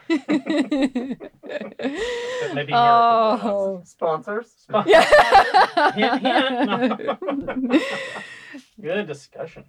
to 0.09 1.17
that. 1.47 2.53
Maybe 2.55 2.71
hair 2.71 2.81
oh. 2.81 3.81
Sponsors. 3.85 4.65
Yeah. 4.85 5.91
Hint, 5.95 6.21
hint. 6.21 7.83
Good 8.81 9.07
discussion. 9.07 9.65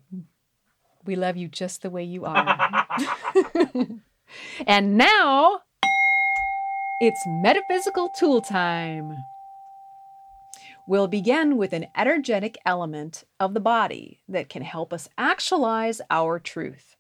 we 1.04 1.16
love 1.16 1.36
you 1.36 1.48
just 1.48 1.82
the 1.82 1.90
way 1.90 2.04
you 2.04 2.24
are. 2.26 2.86
and 4.66 4.96
now 4.96 5.60
it's 7.00 7.22
metaphysical 7.26 8.08
tool 8.18 8.40
time. 8.40 9.16
We'll 10.86 11.08
begin 11.08 11.56
with 11.56 11.72
an 11.72 11.86
energetic 11.96 12.58
element 12.66 13.24
of 13.40 13.54
the 13.54 13.60
body 13.60 14.20
that 14.28 14.50
can 14.50 14.60
help 14.60 14.92
us 14.92 15.08
actualize 15.16 16.02
our 16.10 16.38
truth. 16.38 16.96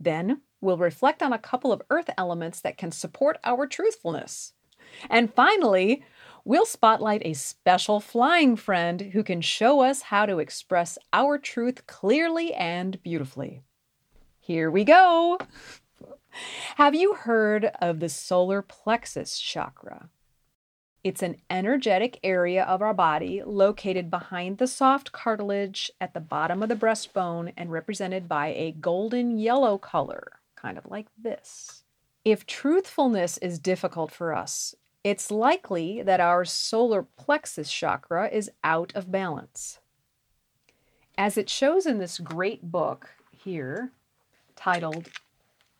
Then 0.00 0.40
we'll 0.60 0.76
reflect 0.76 1.22
on 1.22 1.32
a 1.32 1.38
couple 1.38 1.72
of 1.72 1.82
earth 1.90 2.10
elements 2.18 2.60
that 2.62 2.76
can 2.76 2.90
support 2.90 3.38
our 3.44 3.68
truthfulness. 3.68 4.54
And 5.08 5.32
finally, 5.32 6.02
we'll 6.44 6.66
spotlight 6.66 7.22
a 7.24 7.34
special 7.34 8.00
flying 8.00 8.56
friend 8.56 9.00
who 9.12 9.22
can 9.22 9.40
show 9.40 9.80
us 9.80 10.02
how 10.02 10.26
to 10.26 10.40
express 10.40 10.98
our 11.12 11.38
truth 11.38 11.86
clearly 11.86 12.52
and 12.54 13.00
beautifully. 13.00 13.62
Here 14.40 14.72
we 14.72 14.82
go. 14.82 15.38
Have 16.76 16.96
you 16.96 17.14
heard 17.14 17.70
of 17.80 18.00
the 18.00 18.08
solar 18.08 18.62
plexus 18.62 19.38
chakra? 19.38 20.08
It's 21.02 21.22
an 21.22 21.36
energetic 21.48 22.20
area 22.22 22.62
of 22.64 22.82
our 22.82 22.92
body 22.92 23.42
located 23.42 24.10
behind 24.10 24.58
the 24.58 24.66
soft 24.66 25.12
cartilage 25.12 25.90
at 25.98 26.12
the 26.12 26.20
bottom 26.20 26.62
of 26.62 26.68
the 26.68 26.76
breastbone 26.76 27.54
and 27.56 27.72
represented 27.72 28.28
by 28.28 28.48
a 28.48 28.72
golden 28.72 29.38
yellow 29.38 29.78
color, 29.78 30.40
kind 30.56 30.76
of 30.76 30.84
like 30.84 31.06
this. 31.16 31.84
If 32.22 32.46
truthfulness 32.46 33.38
is 33.38 33.58
difficult 33.58 34.12
for 34.12 34.34
us, 34.34 34.74
it's 35.02 35.30
likely 35.30 36.02
that 36.02 36.20
our 36.20 36.44
solar 36.44 37.02
plexus 37.02 37.72
chakra 37.72 38.28
is 38.28 38.50
out 38.62 38.92
of 38.94 39.10
balance. 39.10 39.78
As 41.16 41.38
it 41.38 41.48
shows 41.48 41.86
in 41.86 41.96
this 41.96 42.18
great 42.18 42.70
book 42.70 43.08
here, 43.32 43.92
titled 44.54 45.08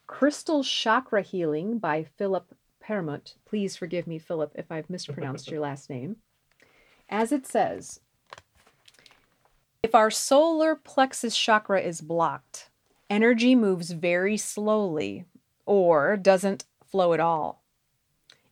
Crystal 0.06 0.64
Chakra 0.64 1.20
Healing 1.20 1.78
by 1.78 2.04
Philip 2.04 2.54
Permutt. 2.90 3.34
Please 3.44 3.76
forgive 3.76 4.08
me, 4.08 4.18
Philip, 4.18 4.50
if 4.56 4.72
I've 4.72 4.90
mispronounced 4.90 5.48
your 5.50 5.60
last 5.60 5.88
name. 5.88 6.16
As 7.08 7.30
it 7.30 7.46
says, 7.46 8.00
if 9.80 9.94
our 9.94 10.10
solar 10.10 10.74
plexus 10.74 11.36
chakra 11.36 11.80
is 11.80 12.00
blocked, 12.00 12.68
energy 13.08 13.54
moves 13.54 13.92
very 13.92 14.36
slowly 14.36 15.24
or 15.66 16.16
doesn't 16.16 16.64
flow 16.84 17.12
at 17.12 17.20
all. 17.20 17.62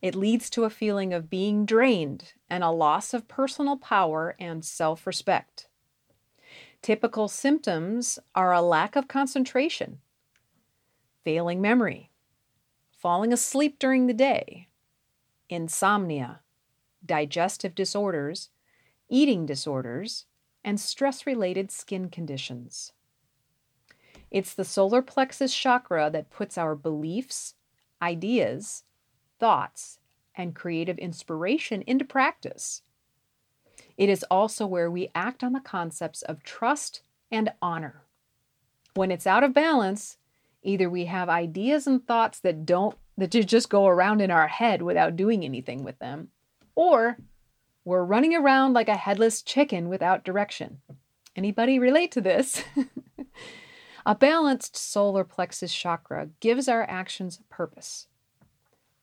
It 0.01 0.15
leads 0.15 0.49
to 0.51 0.63
a 0.63 0.69
feeling 0.69 1.13
of 1.13 1.29
being 1.29 1.65
drained 1.65 2.31
and 2.49 2.63
a 2.63 2.71
loss 2.71 3.13
of 3.13 3.27
personal 3.27 3.75
power 3.75 4.37
and 4.39 4.63
self 4.63 5.05
respect. 5.05 5.67
Typical 6.81 7.27
symptoms 7.27 8.19
are 8.33 8.53
a 8.53 8.61
lack 8.61 8.95
of 8.95 9.09
concentration, 9.09 9.99
failing 11.25 11.59
memory, 11.59 12.08
falling 12.99 13.31
asleep 13.31 13.79
during 13.79 14.07
the 14.07 14.13
day, 14.13 14.67
insomnia, 15.49 16.41
digestive 17.05 17.73
disorders, 17.73 18.49
eating 19.07 19.45
disorders, 19.45 20.25
and 20.65 20.79
stress 20.79 21.25
related 21.25 21.71
skin 21.71 22.09
conditions. 22.09 22.91
It's 24.29 24.53
the 24.53 24.65
solar 24.65 25.01
plexus 25.01 25.55
chakra 25.55 26.09
that 26.11 26.29
puts 26.29 26.57
our 26.57 26.75
beliefs, 26.75 27.55
ideas, 28.01 28.83
thoughts, 29.39 29.99
and 30.35 30.53
creative 30.53 30.97
inspiration 30.97 31.81
into 31.87 32.03
practice. 32.05 32.81
It 33.97 34.09
is 34.09 34.23
also 34.29 34.67
where 34.67 34.91
we 34.91 35.09
act 35.15 35.43
on 35.43 35.53
the 35.53 35.59
concepts 35.61 36.21
of 36.21 36.43
trust 36.43 37.01
and 37.31 37.51
honor. 37.61 38.03
When 38.93 39.09
it's 39.09 39.27
out 39.27 39.43
of 39.43 39.53
balance, 39.53 40.17
either 40.63 40.89
we 40.89 41.05
have 41.05 41.29
ideas 41.29 41.87
and 41.87 42.05
thoughts 42.05 42.39
that 42.41 42.65
don't 42.65 42.95
that 43.17 43.31
just 43.31 43.69
go 43.69 43.87
around 43.87 44.21
in 44.21 44.31
our 44.31 44.47
head 44.47 44.81
without 44.81 45.17
doing 45.17 45.43
anything 45.43 45.83
with 45.83 45.99
them, 45.99 46.29
or 46.75 47.17
we're 47.83 48.03
running 48.03 48.33
around 48.35 48.73
like 48.73 48.87
a 48.87 48.95
headless 48.95 49.41
chicken 49.41 49.89
without 49.89 50.23
direction. 50.23 50.81
Anybody 51.35 51.79
relate 51.79 52.11
to 52.13 52.21
this? 52.21 52.63
a 54.05 54.15
balanced 54.15 54.77
solar 54.77 55.23
plexus 55.23 55.73
chakra 55.73 56.29
gives 56.39 56.67
our 56.67 56.83
actions 56.89 57.41
purpose. 57.49 58.07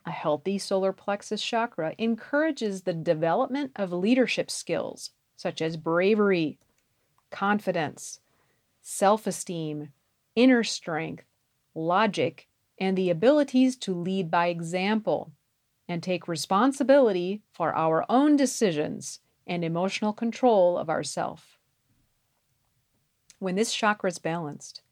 A 0.07 0.11
healthy 0.11 0.57
solar 0.57 0.93
plexus 0.93 1.43
chakra 1.43 1.95
encourages 1.99 2.83
the 2.83 2.93
development 2.95 3.73
of 3.77 3.93
leadership 3.93 4.51
skills 4.51 5.11
such 5.37 5.61
as 5.61 5.77
bravery, 5.77 6.59
confidence, 7.31 8.21
self 8.83 9.27
esteem, 9.27 9.91
inner 10.35 10.65
strength, 10.65 11.25
logic, 11.77 12.49
and 12.79 12.97
the 12.97 13.11
abilities 13.11 13.77
to 13.77 13.95
lead 13.95 14.31
by 14.31 14.49
example 14.49 15.33
and 15.89 16.03
take 16.03 16.27
responsibility 16.27 17.43
for 17.53 17.75
our 17.75 18.05
own 18.09 18.37
decisions 18.37 19.21
and 19.47 19.65
emotional 19.65 20.13
control 20.13 20.77
of 20.77 20.91
ourself. 20.91 21.59
When 23.39 23.55
this 23.55 23.73
chakra 23.73 24.09
is 24.09 24.19
balanced, 24.19 24.83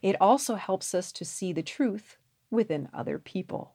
it 0.00 0.16
also 0.20 0.54
helps 0.54 0.94
us 0.94 1.12
to 1.12 1.24
see 1.24 1.52
the 1.52 1.62
truth 1.62 2.16
within 2.50 2.88
other 2.94 3.18
people. 3.18 3.74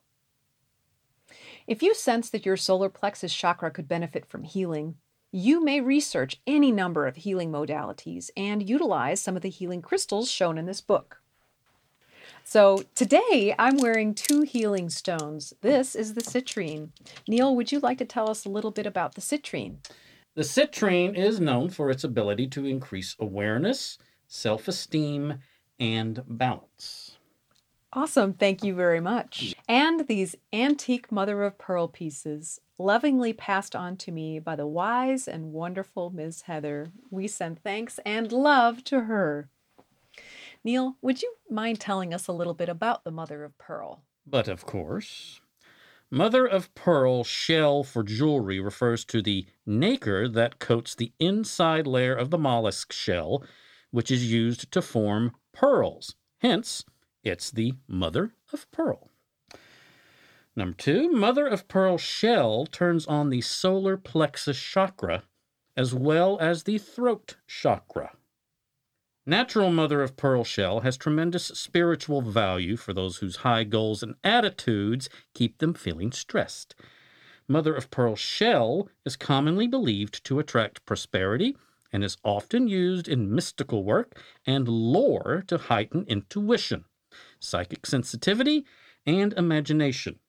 If 1.68 1.84
you 1.84 1.94
sense 1.94 2.30
that 2.30 2.46
your 2.46 2.58
solar 2.58 2.90
plexus 2.90 3.34
chakra 3.34 3.72
could 3.72 3.88
benefit 3.88 4.26
from 4.26 4.44
healing, 4.44 4.96
you 5.32 5.64
may 5.64 5.82
research 5.82 6.42
any 6.46 6.72
number 6.72 7.08
of 7.08 7.16
healing 7.18 7.52
modalities 7.52 8.30
and 8.36 8.68
utilize 8.68 9.22
some 9.22 9.36
of 9.36 9.42
the 9.42 9.50
healing 9.50 9.82
crystals 9.82 10.30
shown 10.30 10.58
in 10.58 10.66
this 10.66 10.82
book. 10.82 11.23
So 12.44 12.84
today 12.94 13.56
I'm 13.58 13.78
wearing 13.78 14.14
two 14.14 14.42
healing 14.42 14.90
stones. 14.90 15.54
This 15.62 15.96
is 15.96 16.14
the 16.14 16.22
citrine. 16.22 16.90
Neil, 17.28 17.56
would 17.56 17.72
you 17.72 17.80
like 17.80 17.98
to 18.00 18.06
tell 18.06 18.30
us 18.30 18.46
a 18.46 18.50
little 18.50 18.72
bit 18.72 18.86
about 18.86 19.16
the 19.16 19.22
citrine? 19.22 19.78
The 20.36 20.44
citrine 20.44 21.16
is 21.16 21.40
known 21.40 21.70
for 21.70 21.90
its 21.90 22.04
ability 22.04 22.48
to 22.50 22.66
increase 22.66 23.16
awareness, 23.20 23.98
self 24.28 24.68
esteem, 24.68 25.40
and 25.80 26.24
balance. 26.28 27.18
Awesome. 27.96 28.34
Thank 28.34 28.64
you 28.64 28.74
very 28.74 29.00
much. 29.00 29.54
And 29.70 30.08
these 30.08 30.36
antique 30.52 31.12
mother 31.12 31.44
of 31.44 31.60
pearl 31.60 31.88
pieces, 31.88 32.60
lovingly 32.80 33.34
passed 33.34 33.76
on 33.76 33.98
to 33.98 34.12
me 34.12 34.40
by 34.40 34.56
the 34.56 34.66
wise 34.66 35.28
and 35.28 35.54
wonderful 35.54 36.10
Miss 36.10 36.42
Heather. 36.42 36.88
We 37.12 37.28
send 37.28 37.62
thanks 37.62 38.00
and 38.04 38.32
love 38.32 38.84
to 38.86 39.02
her. 39.02 39.50
Neil, 40.64 40.98
would 41.02 41.22
you 41.22 41.36
mind 41.50 41.80
telling 41.80 42.14
us 42.14 42.28
a 42.28 42.34
little 42.34 42.54
bit 42.54 42.70
about 42.70 43.04
the 43.04 43.12
mother 43.12 43.44
of 43.44 43.58
pearl? 43.58 44.04
But 44.26 44.48
of 44.48 44.66
course. 44.66 45.42
Mother 46.10 46.46
of 46.46 46.74
pearl 46.76 47.24
shell 47.24 47.84
for 47.84 48.04
jewelry 48.04 48.60
refers 48.60 49.04
to 49.06 49.22
the 49.22 49.48
nacre 49.66 50.28
that 50.30 50.60
coats 50.60 50.96
the 50.96 51.12
inside 51.20 51.88
layer 51.88 52.16
of 52.16 52.30
the 52.30 52.38
mollusk 52.38 52.94
shell, 52.94 53.44
which 53.92 54.12
is 54.12 54.32
used 54.32 54.72
to 54.72 54.82
form 54.82 55.36
pearls. 55.54 56.16
Hence, 56.40 56.86
it's 57.24 57.52
the 57.52 57.74
mother 57.88 58.36
of 58.54 58.70
pearl. 58.72 59.10
Number 60.56 60.78
two, 60.78 61.10
mother 61.10 61.48
of 61.48 61.68
pearl 61.68 61.98
shell 61.98 62.68
turns 62.68 63.08
on 63.08 63.30
the 63.30 63.42
solar 63.42 63.98
plexus 63.98 64.60
chakra 64.60 65.24
as 65.76 65.94
well 65.94 66.38
as 66.40 66.64
the 66.64 66.78
throat 66.78 67.38
chakra. 67.48 68.12
Natural 69.26 69.72
mother 69.72 70.02
of 70.02 70.18
pearl 70.18 70.44
shell 70.44 70.82
has 70.82 70.98
tremendous 70.98 71.46
spiritual 71.46 72.22
value 72.22 72.76
for 72.76 72.94
those 72.94 73.18
whose 73.18 73.38
high 73.38 73.64
goals 73.64 74.04
and 74.04 74.16
attitudes 74.24 75.10
keep 75.34 75.60
them 75.60 75.74
feeling 75.74 76.12
stressed. 76.12 76.76
Mother 77.48 77.74
of 77.74 77.90
pearl 77.90 78.16
shell 78.16 78.90
is 79.06 79.16
commonly 79.16 79.68
believed 79.68 80.24
to 80.26 80.40
attract 80.40 80.86
prosperity 80.86 81.56
and 81.92 82.04
is 82.04 82.18
often 82.24 82.68
used 82.68 83.08
in 83.08 83.34
mystical 83.34 83.84
work 83.84 84.20
and 84.46 84.68
lore 84.68 85.44
to 85.48 85.58
heighten 85.58 86.06
intuition 86.08 86.86
psychic 87.40 87.86
sensitivity, 87.86 88.66
and 89.06 89.34
imagination. 89.34 90.20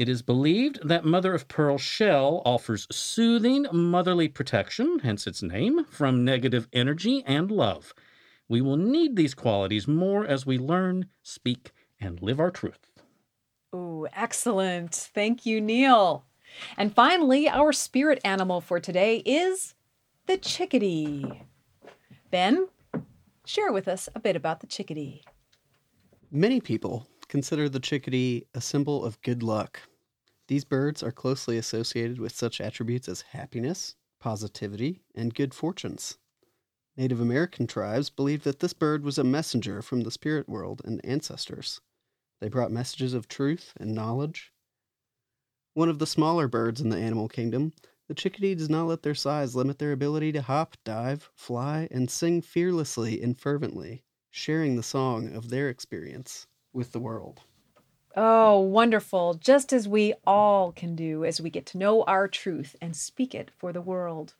It 0.00 0.08
is 0.08 0.22
believed 0.22 0.78
that 0.82 1.04
mother 1.04 1.34
of 1.34 1.46
pearl 1.46 1.76
shell 1.76 2.40
offers 2.46 2.86
soothing 2.90 3.66
motherly 3.70 4.28
protection, 4.28 5.00
hence 5.00 5.26
its 5.26 5.42
name, 5.42 5.84
from 5.90 6.24
negative 6.24 6.66
energy 6.72 7.22
and 7.26 7.50
love. 7.50 7.92
We 8.48 8.62
will 8.62 8.78
need 8.78 9.14
these 9.14 9.34
qualities 9.34 9.86
more 9.86 10.24
as 10.24 10.46
we 10.46 10.56
learn, 10.56 11.10
speak, 11.22 11.72
and 12.00 12.22
live 12.22 12.40
our 12.40 12.50
truth. 12.50 12.90
Oh, 13.74 14.08
excellent. 14.14 14.94
Thank 14.94 15.44
you, 15.44 15.60
Neil. 15.60 16.24
And 16.78 16.94
finally, 16.94 17.46
our 17.46 17.70
spirit 17.70 18.20
animal 18.24 18.62
for 18.62 18.80
today 18.80 19.18
is 19.26 19.74
the 20.24 20.38
chickadee. 20.38 21.42
Ben, 22.30 22.68
share 23.44 23.70
with 23.70 23.86
us 23.86 24.08
a 24.14 24.18
bit 24.18 24.34
about 24.34 24.60
the 24.60 24.66
chickadee. 24.66 25.24
Many 26.30 26.62
people 26.62 27.06
consider 27.28 27.68
the 27.68 27.80
chickadee 27.80 28.46
a 28.54 28.62
symbol 28.62 29.04
of 29.04 29.20
good 29.20 29.42
luck. 29.42 29.82
These 30.50 30.64
birds 30.64 31.00
are 31.04 31.12
closely 31.12 31.58
associated 31.58 32.18
with 32.18 32.34
such 32.34 32.60
attributes 32.60 33.08
as 33.08 33.20
happiness, 33.20 33.94
positivity, 34.18 35.00
and 35.14 35.32
good 35.32 35.54
fortunes. 35.54 36.18
Native 36.96 37.20
American 37.20 37.68
tribes 37.68 38.10
believed 38.10 38.42
that 38.42 38.58
this 38.58 38.72
bird 38.72 39.04
was 39.04 39.16
a 39.16 39.22
messenger 39.22 39.80
from 39.80 40.00
the 40.00 40.10
spirit 40.10 40.48
world 40.48 40.82
and 40.84 41.00
ancestors. 41.04 41.80
They 42.40 42.48
brought 42.48 42.72
messages 42.72 43.14
of 43.14 43.28
truth 43.28 43.74
and 43.76 43.94
knowledge. 43.94 44.52
One 45.74 45.88
of 45.88 46.00
the 46.00 46.04
smaller 46.04 46.48
birds 46.48 46.80
in 46.80 46.88
the 46.88 46.98
animal 46.98 47.28
kingdom, 47.28 47.72
the 48.08 48.14
chickadee 48.14 48.56
does 48.56 48.68
not 48.68 48.88
let 48.88 49.04
their 49.04 49.14
size 49.14 49.54
limit 49.54 49.78
their 49.78 49.92
ability 49.92 50.32
to 50.32 50.42
hop, 50.42 50.76
dive, 50.82 51.30
fly, 51.32 51.86
and 51.92 52.10
sing 52.10 52.42
fearlessly 52.42 53.22
and 53.22 53.38
fervently 53.38 54.02
sharing 54.32 54.74
the 54.74 54.82
song 54.82 55.32
of 55.32 55.50
their 55.50 55.68
experience 55.68 56.48
with 56.72 56.90
the 56.90 56.98
world. 56.98 57.42
Oh, 58.16 58.58
wonderful. 58.58 59.34
Just 59.34 59.72
as 59.72 59.86
we 59.86 60.14
all 60.26 60.72
can 60.72 60.96
do 60.96 61.24
as 61.24 61.40
we 61.40 61.48
get 61.48 61.66
to 61.66 61.78
know 61.78 62.02
our 62.04 62.26
truth 62.26 62.74
and 62.80 62.96
speak 62.96 63.34
it 63.34 63.50
for 63.56 63.72
the 63.72 63.80
world. 63.80 64.34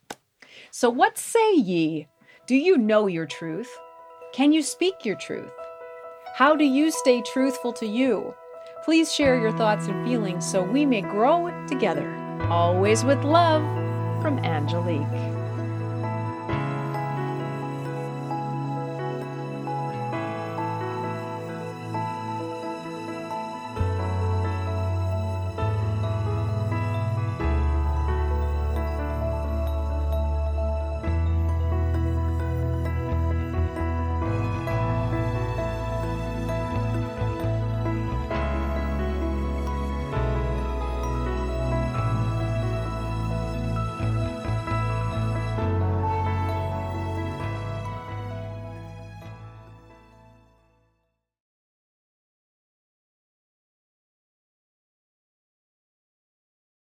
So, 0.72 0.90
what 0.90 1.16
say 1.18 1.54
ye? 1.54 2.08
Do 2.46 2.56
you 2.56 2.76
know 2.76 3.06
your 3.06 3.26
truth? 3.26 3.70
Can 4.32 4.52
you 4.52 4.62
speak 4.62 5.04
your 5.04 5.16
truth? 5.16 5.52
How 6.34 6.56
do 6.56 6.64
you 6.64 6.90
stay 6.90 7.22
truthful 7.22 7.72
to 7.74 7.86
you? 7.86 8.34
Please 8.84 9.12
share 9.12 9.38
your 9.38 9.52
thoughts 9.56 9.86
and 9.86 10.08
feelings 10.08 10.50
so 10.50 10.62
we 10.62 10.84
may 10.84 11.02
grow 11.02 11.50
together. 11.68 12.10
Always 12.50 13.04
with 13.04 13.22
love 13.22 13.62
from 14.20 14.38
Angelique. 14.40 15.29